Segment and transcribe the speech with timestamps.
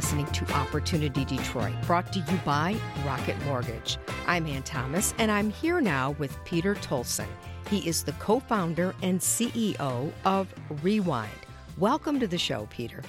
[0.00, 3.98] listening to Opportunity Detroit, brought to you by Rocket Mortgage.
[4.26, 7.26] I'm Ann Thomas, and I'm here now with Peter Thulson.
[7.68, 11.30] He is the co founder and CEO of Rewind.
[11.76, 13.02] Welcome to the show, Peter.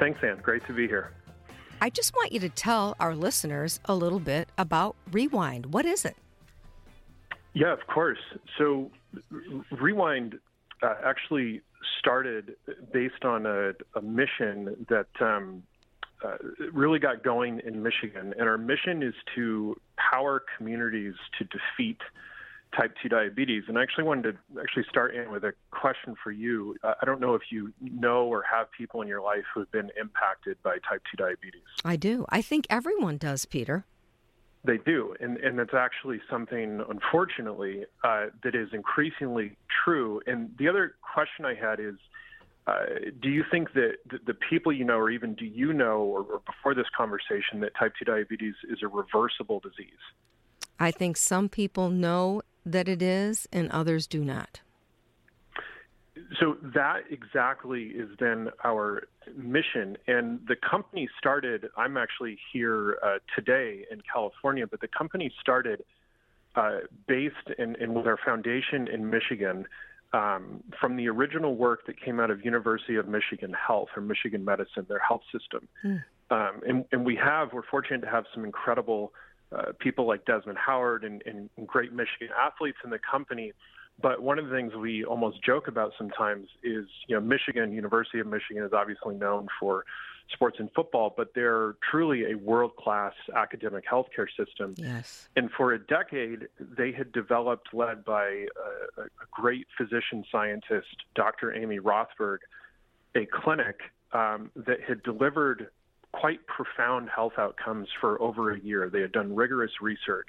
[0.00, 0.40] Thanks, Ann.
[0.42, 1.12] Great to be here.
[1.80, 5.66] I just want you to tell our listeners a little bit about Rewind.
[5.66, 6.16] What is it?
[7.54, 8.18] Yeah, of course.
[8.58, 8.90] So,
[9.70, 10.40] Rewind
[10.82, 11.62] uh, actually
[11.98, 12.56] started
[12.92, 15.62] based on a, a mission that um,
[16.24, 16.36] uh,
[16.72, 18.34] really got going in Michigan.
[18.38, 21.98] And our mission is to power communities to defeat
[22.76, 23.64] type 2 diabetes.
[23.68, 26.76] And I actually wanted to actually start in with a question for you.
[26.82, 29.90] I don't know if you know or have people in your life who have been
[29.98, 31.62] impacted by type 2 diabetes.
[31.84, 32.26] I do.
[32.28, 33.84] I think everyone does, Peter.
[34.64, 40.20] They do, and and it's actually something, unfortunately, uh, that is increasingly true.
[40.26, 41.94] And the other question I had is,
[42.68, 42.84] uh,
[43.22, 43.94] do you think that
[44.26, 47.72] the, people you know, or even do you know, or, or before this conversation, that
[47.78, 50.04] type two diabetes is a reversible disease?
[50.78, 54.60] I think some people know that it is, and others do not.
[56.38, 59.96] So that exactly is then our mission.
[60.06, 65.84] And the company started, I'm actually here uh, today in California, but the company started
[66.54, 69.64] uh, based in, in, with our foundation in Michigan
[70.12, 74.44] um, from the original work that came out of University of Michigan Health or Michigan
[74.44, 75.68] Medicine, their health system.
[75.84, 76.02] Mm.
[76.30, 79.12] Um, and, and, we have, we're fortunate to have some incredible
[79.50, 83.52] uh, people like Desmond Howard and, and great Michigan athletes in the company
[84.00, 88.20] but one of the things we almost joke about sometimes is, you know, Michigan, University
[88.20, 89.84] of Michigan is obviously known for
[90.32, 94.74] sports and football, but they're truly a world class academic healthcare system.
[94.76, 95.28] Yes.
[95.36, 98.46] And for a decade, they had developed, led by
[98.98, 101.54] a, a great physician scientist, Dr.
[101.54, 102.38] Amy Rothberg,
[103.14, 103.80] a clinic
[104.12, 105.68] um, that had delivered
[106.12, 108.90] quite profound health outcomes for over a year.
[108.90, 110.28] They had done rigorous research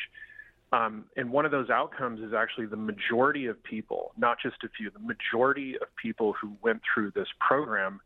[0.72, 4.70] um, and one of those outcomes is actually the majority of people, not just a
[4.70, 8.02] few, the majority of people who went through this program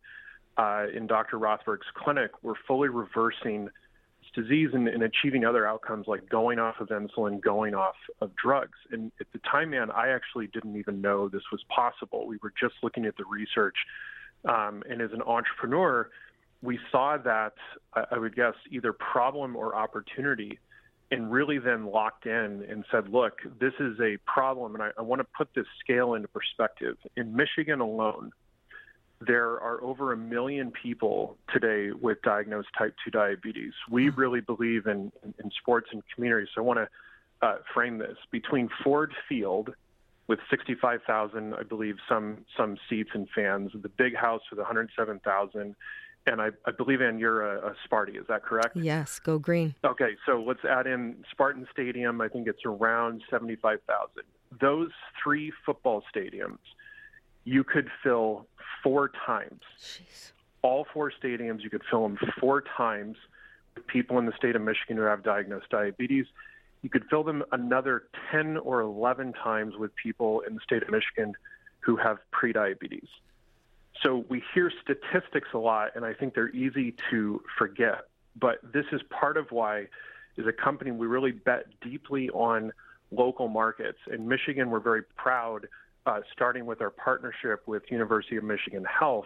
[0.58, 1.38] uh, in Dr.
[1.38, 6.76] Rothberg's clinic were fully reversing this disease and, and, achieving other outcomes like going off
[6.80, 8.78] of insulin, going off of drugs.
[8.92, 12.28] And at the time, man, I actually didn't even know this was possible.
[12.28, 13.76] We were just looking at the research.
[14.46, 16.10] Um, and as an entrepreneur,
[16.62, 17.54] we saw that,
[17.94, 20.60] I would guess, either problem or opportunity
[21.12, 25.02] and really then locked in and said, look, this is a problem, and I, I
[25.02, 26.98] want to put this scale into perspective.
[27.16, 28.32] In Michigan alone,
[29.26, 33.74] there are over a million people today with diagnosed type 2 diabetes.
[33.90, 34.20] We hmm.
[34.20, 36.48] really believe in, in, in sports and community.
[36.54, 39.74] So I want to uh, frame this between Ford Field,
[40.28, 45.76] with 65,000, I believe, some some seats and fans, the big house with 107,000,
[46.26, 48.20] and I, I believe, Ann, you're a, a Sparty.
[48.20, 48.78] Is that correct?
[48.78, 49.76] Yes, go green.
[49.84, 52.22] Okay, so let's add in Spartan Stadium.
[52.22, 54.24] I think it's around 75,000.
[54.62, 54.92] Those
[55.22, 56.60] three football stadiums,
[57.44, 58.48] you could fill
[58.82, 59.62] four times.
[59.80, 60.32] Jeez.
[60.62, 63.18] All four stadiums, you could fill them four times
[63.76, 66.26] with people in the state of Michigan who have diagnosed diabetes.
[66.82, 70.90] You could fill them another 10 or 11 times with people in the state of
[70.90, 71.34] Michigan
[71.80, 73.08] who have prediabetes.
[74.02, 78.08] So we hear statistics a lot, and I think they're easy to forget.
[78.36, 79.88] But this is part of why,
[80.38, 82.72] as a company, we really bet deeply on
[83.12, 84.00] local markets.
[84.12, 85.68] In Michigan, we're very proud,
[86.06, 89.26] uh, starting with our partnership with University of Michigan Health,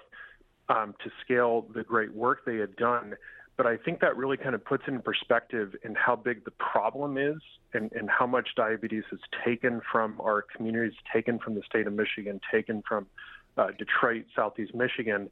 [0.70, 3.16] um, to scale the great work they had done.
[3.56, 7.18] But I think that really kind of puts in perspective in how big the problem
[7.18, 7.38] is
[7.74, 11.94] and, and how much diabetes is taken from our communities, taken from the state of
[11.94, 13.08] Michigan, taken from
[13.58, 15.32] uh, Detroit, Southeast Michigan.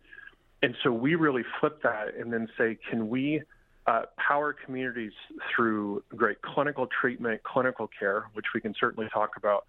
[0.64, 3.44] And so we really flip that and then say, can we
[3.86, 5.12] uh, power communities
[5.54, 9.66] through great clinical treatment, clinical care, which we can certainly talk about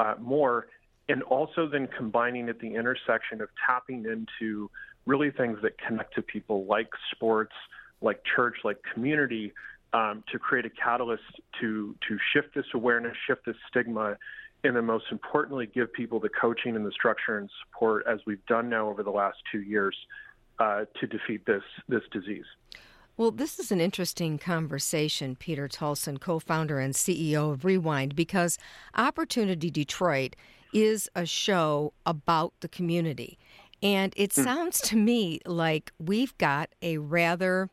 [0.00, 0.66] uh, more,
[1.08, 4.70] and also then combining at the intersection of tapping into
[5.06, 7.54] really things that connect to people like sports,
[8.00, 9.52] like church, like community,
[9.92, 11.22] um, to create a catalyst
[11.60, 14.16] to to shift this awareness, shift this stigma,
[14.64, 18.44] and then most importantly, give people the coaching and the structure and support as we've
[18.46, 19.96] done now over the last two years
[20.58, 22.46] uh, to defeat this this disease.
[23.18, 28.58] Well, this is an interesting conversation, Peter Thulson, co founder and CEO of Rewind, because
[28.94, 30.34] Opportunity Detroit
[30.72, 33.38] is a show about the community.
[33.82, 34.44] And it mm.
[34.44, 37.70] sounds to me like we've got a rather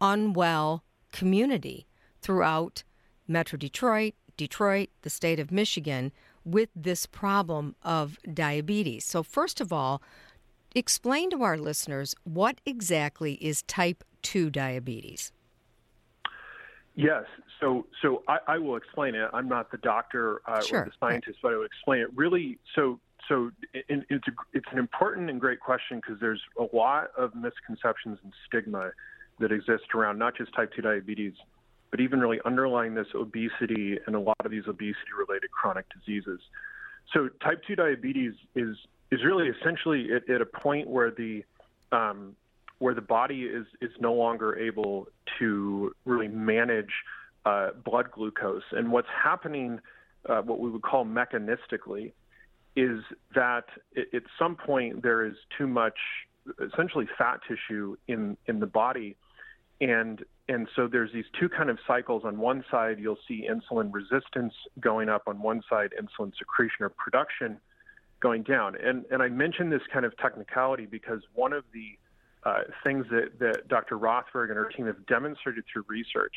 [0.00, 1.86] unwell community
[2.20, 2.82] throughout
[3.28, 6.12] Metro Detroit, Detroit, the state of Michigan,
[6.44, 9.04] with this problem of diabetes.
[9.04, 10.02] So, first of all,
[10.74, 15.32] explain to our listeners what exactly is type 2 diabetes?
[16.94, 17.24] Yes.
[17.62, 19.30] So, so I, I will explain it.
[19.32, 20.82] I'm not the doctor uh, sure.
[20.82, 22.08] or the scientist, but I will explain it.
[22.14, 22.98] Really, so
[23.28, 27.36] so it, it's a, it's an important and great question because there's a lot of
[27.36, 28.90] misconceptions and stigma
[29.38, 31.34] that exist around not just type 2 diabetes,
[31.92, 36.40] but even really underlying this obesity and a lot of these obesity-related chronic diseases.
[37.12, 38.76] So, type 2 diabetes is
[39.12, 41.44] is really essentially at, at a point where the
[41.92, 42.34] um,
[42.80, 45.06] where the body is is no longer able
[45.38, 46.90] to really manage
[47.44, 48.62] uh, blood glucose.
[48.72, 49.80] And what's happening,
[50.28, 52.12] uh, what we would call mechanistically,
[52.76, 53.00] is
[53.34, 53.64] that
[53.96, 55.98] at some point there is too much,
[56.60, 59.16] essentially fat tissue in in the body,
[59.80, 62.24] and and so there's these two kind of cycles.
[62.24, 65.22] On one side, you'll see insulin resistance going up.
[65.26, 67.58] On one side, insulin secretion or production
[68.20, 68.74] going down.
[68.76, 71.98] And and I mention this kind of technicality because one of the
[72.44, 73.98] uh, things that, that Dr.
[73.98, 76.34] Rothberg and her team have demonstrated through research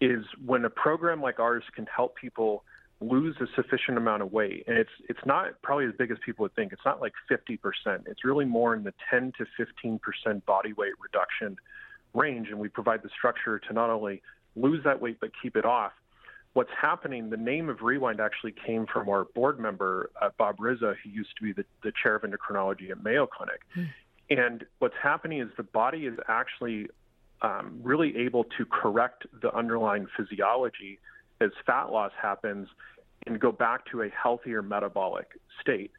[0.00, 2.64] is when a program like ours can help people
[3.00, 6.44] lose a sufficient amount of weight, and it's it's not probably as big as people
[6.44, 6.72] would think.
[6.72, 7.58] It's not like 50%.
[8.06, 11.56] It's really more in the 10 to 15% body weight reduction
[12.14, 14.22] range, and we provide the structure to not only
[14.54, 15.92] lose that weight but keep it off.
[16.54, 17.28] What's happening?
[17.28, 21.36] The name of Rewind actually came from our board member uh, Bob Rizza, who used
[21.36, 23.60] to be the, the chair of endocrinology at Mayo Clinic.
[23.76, 23.88] Mm.
[24.30, 26.88] And what's happening is the body is actually
[27.42, 30.98] um, really able to correct the underlying physiology
[31.40, 32.68] as fat loss happens
[33.26, 35.28] and go back to a healthier metabolic
[35.60, 35.90] state.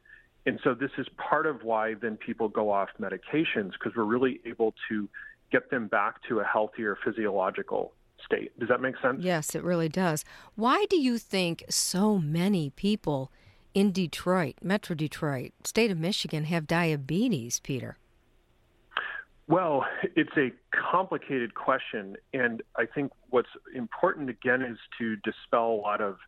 [0.46, 4.40] And so this is part of why then people go off medications because we're really
[4.46, 5.08] able to
[5.52, 7.92] get them back to a healthier physiological
[8.24, 8.58] state.
[8.58, 9.22] Does that make sense?
[9.22, 10.24] Yes, it really does.
[10.54, 13.30] Why do you think so many people
[13.74, 17.96] in Detroit, Metro Detroit, state of Michigan have diabetes, Peter?
[19.48, 20.50] Well, it's a
[20.92, 22.16] complicated question.
[22.34, 26.18] And I think what's important, again, is to dispel a lot of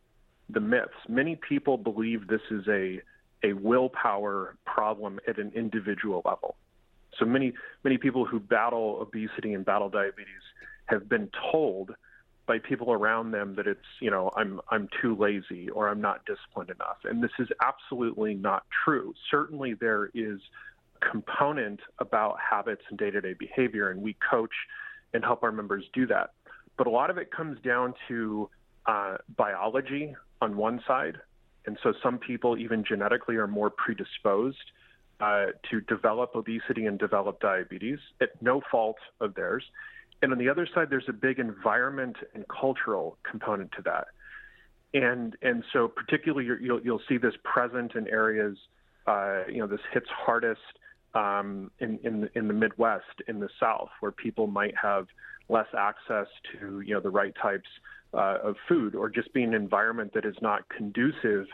[0.49, 0.89] the myths.
[1.07, 2.99] Many people believe this is a,
[3.43, 6.55] a willpower problem at an individual level.
[7.19, 7.53] So many,
[7.83, 10.25] many people who battle obesity and battle diabetes
[10.85, 11.91] have been told
[12.47, 16.25] by people around them that it's, you know, I'm, I'm too lazy or I'm not
[16.25, 16.97] disciplined enough.
[17.03, 19.13] And this is absolutely not true.
[19.29, 20.39] Certainly there is
[21.09, 24.53] component about habits and day to day behavior, and we coach
[25.13, 26.31] and help our members do that.
[26.77, 28.49] But a lot of it comes down to
[28.85, 31.17] uh, biology on one side.
[31.65, 34.57] And so some people, even genetically, are more predisposed
[35.19, 39.63] uh, to develop obesity and develop diabetes at no fault of theirs.
[40.21, 44.07] And on the other side, there's a big environment and cultural component to that.
[44.93, 48.57] And and so particularly you'll you'll see this present in areas,
[49.07, 50.59] uh, you know, this hits hardest
[51.13, 55.07] um, in, in, in the Midwest, in the South, where people might have
[55.49, 57.67] less access to you know the right types
[58.13, 61.47] uh, of food, or just being an environment that is not conducive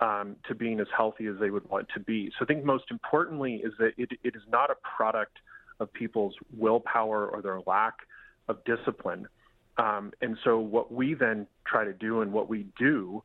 [0.00, 2.30] um, to being as healthy as they would want to be.
[2.38, 5.38] So I think most importantly is that it, it is not a product
[5.78, 7.94] of people's willpower or their lack
[8.48, 9.26] of discipline.
[9.78, 13.22] Um, and so what we then try to do and what we do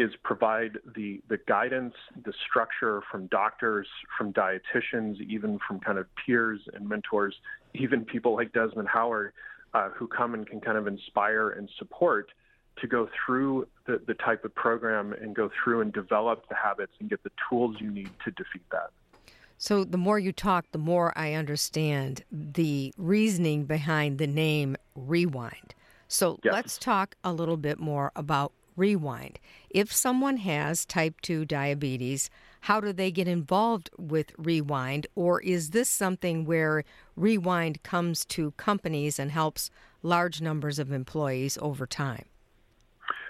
[0.00, 1.92] is provide the, the guidance,
[2.24, 3.86] the structure from doctors,
[4.16, 7.34] from dietitians, even from kind of peers and mentors,
[7.74, 9.34] even people like Desmond Howard,
[9.74, 12.30] uh, who come and can kind of inspire and support
[12.80, 16.92] to go through the, the type of program and go through and develop the habits
[16.98, 18.90] and get the tools you need to defeat that.
[19.58, 25.74] So, the more you talk, the more I understand the reasoning behind the name Rewind.
[26.08, 26.54] So, yes.
[26.54, 29.38] let's talk a little bit more about Rewind.
[29.68, 32.30] If someone has type 2 diabetes,
[32.62, 35.06] how do they get involved with Rewind?
[35.14, 36.84] Or is this something where
[37.14, 39.70] Rewind comes to companies and helps
[40.02, 42.24] large numbers of employees over time?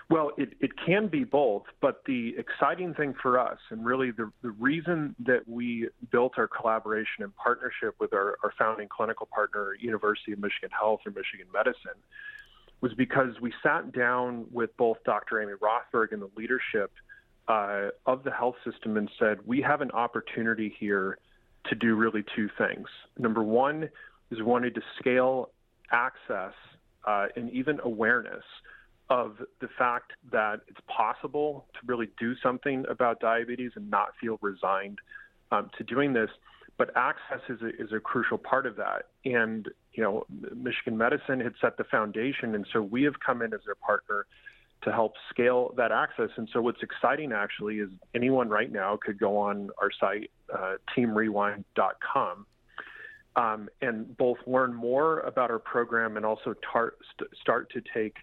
[0.09, 4.31] Well, it, it can be both, but the exciting thing for us, and really the,
[4.43, 9.75] the reason that we built our collaboration and partnership with our, our founding clinical partner,
[9.81, 12.01] University of Michigan Health or Michigan Medicine,
[12.81, 15.43] was because we sat down with both Dr.
[15.43, 16.93] Amy Rothberg and the leadership
[17.49, 21.19] uh, of the health system and said, we have an opportunity here
[21.67, 22.87] to do really two things.
[23.19, 23.85] Number one
[24.31, 25.51] is we wanted to scale
[25.93, 26.55] access
[27.07, 28.45] uh, and even awareness
[29.11, 34.39] of the fact that it's possible to really do something about diabetes and not feel
[34.41, 34.99] resigned
[35.51, 36.31] um, to doing this.
[36.79, 39.07] But access is a, is a crucial part of that.
[39.25, 43.53] And you know, Michigan Medicine had set the foundation, and so we have come in
[43.53, 44.27] as their partner
[44.83, 46.31] to help scale that access.
[46.37, 50.75] And so, what's exciting actually is anyone right now could go on our site, uh,
[50.97, 52.47] teamrewind.com,
[53.37, 58.17] um, and both learn more about our program and also tar- st- start to take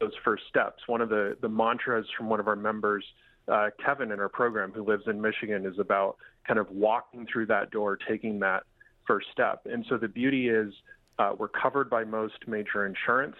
[0.00, 0.82] those first steps.
[0.86, 3.04] One of the, the mantras from one of our members,
[3.46, 6.16] uh, Kevin, in our program, who lives in Michigan, is about
[6.48, 8.64] kind of walking through that door, taking that
[9.06, 9.66] first step.
[9.66, 10.72] And so the beauty is
[11.20, 13.36] uh, we're covered by most major insurance.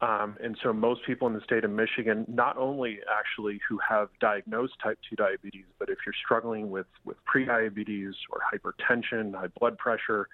[0.00, 4.08] Um, and so most people in the state of Michigan, not only actually who have
[4.18, 9.78] diagnosed type 2 diabetes, but if you're struggling with, with prediabetes or hypertension, high blood
[9.78, 10.28] pressure,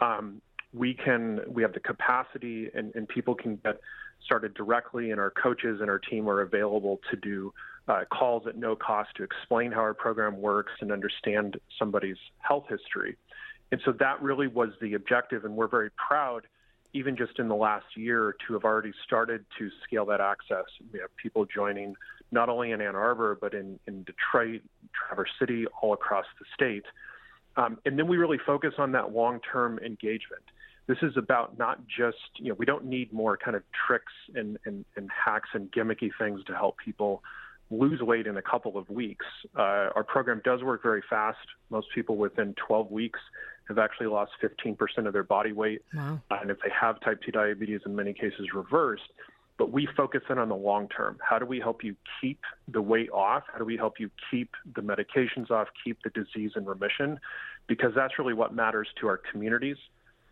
[0.00, 0.40] um,
[0.72, 3.78] we can we have the capacity and, and people can get
[4.24, 7.52] started directly and our coaches and our team are available to do
[7.88, 12.64] uh, calls at no cost to explain how our program works and understand somebody's health
[12.70, 13.16] history.
[13.72, 16.42] And so that really was the objective, and we're very proud,
[16.92, 20.66] even just in the last year, to have already started to scale that access.
[20.92, 21.94] We have people joining
[22.30, 24.60] not only in Ann Arbor, but in, in Detroit,
[24.92, 26.84] Traverse City, all across the state.
[27.56, 30.44] Um, and then we really focus on that long term engagement.
[30.86, 34.58] This is about not just, you know, we don't need more kind of tricks and,
[34.66, 37.22] and, and hacks and gimmicky things to help people
[37.70, 39.24] lose weight in a couple of weeks.
[39.56, 41.38] Uh, our program does work very fast.
[41.70, 43.20] Most people within 12 weeks
[43.68, 45.82] have actually lost 15% of their body weight.
[45.94, 46.20] Wow.
[46.30, 49.10] And if they have type 2 diabetes, in many cases reversed.
[49.58, 51.18] But we focus in on the long term.
[51.22, 53.44] How do we help you keep the weight off?
[53.52, 57.20] How do we help you keep the medications off, keep the disease in remission?
[57.68, 59.76] Because that's really what matters to our communities.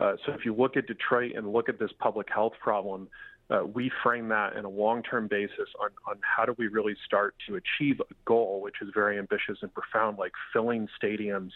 [0.00, 3.08] Uh, so if you look at Detroit and look at this public health problem,
[3.50, 7.34] uh, we frame that in a long-term basis on, on how do we really start
[7.46, 11.50] to achieve a goal, which is very ambitious and profound, like filling stadiums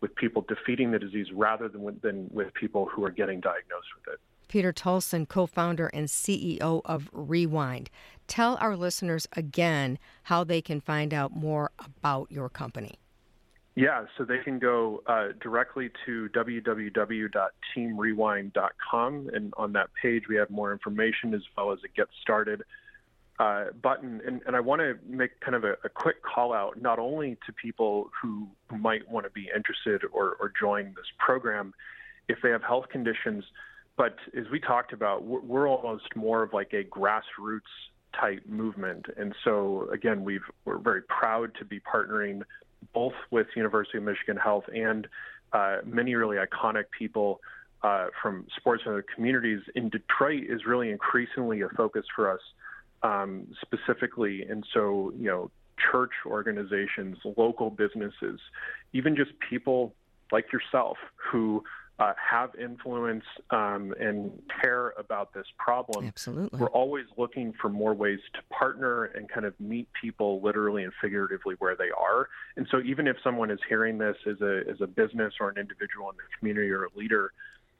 [0.00, 3.88] with people defeating the disease rather than with, than with people who are getting diagnosed
[3.96, 4.20] with it.
[4.48, 7.90] Peter Thulson, co founder and CEO of Rewind.
[8.26, 12.98] Tell our listeners again how they can find out more about your company.
[13.74, 20.50] Yeah, so they can go uh, directly to www.teamrewind.com, and on that page we have
[20.50, 22.64] more information as well as a Get Started
[23.38, 24.20] uh, button.
[24.26, 27.36] And, and I want to make kind of a, a, quick call out, not only
[27.46, 31.72] to people who, might want to be interested or, or join this program
[32.28, 33.42] if they have health conditions,
[33.96, 37.60] but as we talked about, we're, we're almost more of like a grassroots
[38.18, 39.06] type movement.
[39.16, 42.42] And so, again, we've, we're very proud to be partnering
[42.92, 45.08] both with University of Michigan Health and
[45.52, 47.40] uh, many really iconic people
[47.82, 52.40] uh, from sports and other communities in Detroit is really increasingly a focus for us
[53.02, 54.42] um, specifically.
[54.42, 55.50] And so, you know,
[55.92, 58.40] church organizations, local businesses,
[58.92, 59.94] even just people
[60.32, 61.62] like yourself who
[61.98, 66.06] uh, have influence um, and care about this problem.
[66.06, 66.58] Absolutely.
[66.60, 70.92] We're always looking for more ways to partner and kind of meet people literally and
[71.00, 72.28] figuratively where they are.
[72.56, 75.58] And so even if someone is hearing this as a, as a business or an
[75.58, 77.32] individual in the community or a leader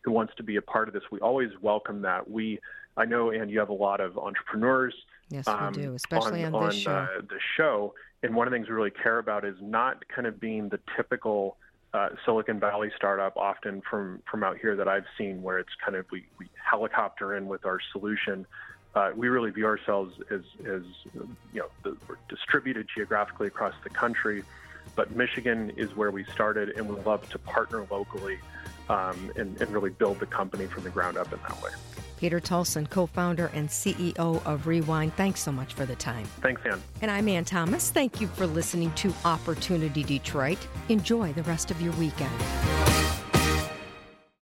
[0.02, 2.28] who wants to be a part of this, we always welcome that.
[2.28, 2.58] We,
[2.96, 4.94] I know, and you have a lot of entrepreneurs.
[5.30, 6.90] Yes, um, we do, especially on, on this show.
[6.90, 7.94] Uh, the show.
[8.22, 10.80] And one of the things we really care about is not kind of being the
[10.96, 11.56] typical–
[11.94, 15.96] uh, Silicon Valley startup, often from from out here that I've seen, where it's kind
[15.96, 18.46] of we, we helicopter in with our solution.
[18.94, 20.82] Uh, we really view ourselves as as
[21.52, 24.44] you know the, we're distributed geographically across the country,
[24.96, 28.38] but Michigan is where we started, and we love to partner locally
[28.90, 31.70] um, and, and really build the company from the ground up in that way.
[32.18, 36.24] Peter Thulson, co founder and CEO of Rewind, thanks so much for the time.
[36.42, 36.82] Thanks, Ann.
[37.00, 37.90] And I'm Ann Thomas.
[37.90, 40.58] Thank you for listening to Opportunity Detroit.
[40.88, 42.77] Enjoy the rest of your weekend.